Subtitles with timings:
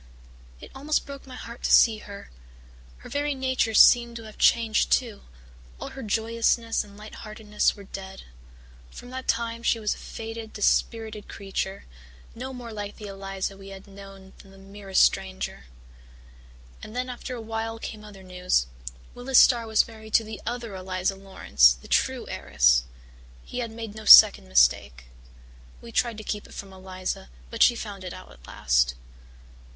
[0.59, 2.31] It almost broke my heart to see her.
[2.97, 5.21] Her very nature seemed to have changed too
[5.79, 8.23] all her joyousness and light heartedness were dead.
[8.89, 11.85] From that time she was a faded, dispirited creature,
[12.33, 15.65] no more like the Eliza we had known than the merest stranger.
[16.81, 18.65] And then after a while came other news
[19.13, 22.85] Willis Starr was married to the other Eliza Laurance, the true heiress.
[23.45, 25.03] He had made no second mistake.
[25.79, 28.95] We tried to keep it from Eliza but she found it out at last.